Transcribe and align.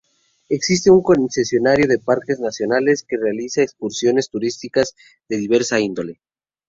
Existe 0.49 0.89
un 0.89 1.03
concesionario 1.03 1.85
de 1.87 1.99
Parques 1.99 2.39
Nacionales 2.39 3.05
que 3.07 3.17
realiza 3.17 3.61
excursiones 3.61 4.29
turísticas 4.31 4.95
de 5.29 5.37
diversa 5.37 5.79
índole. 5.79 6.19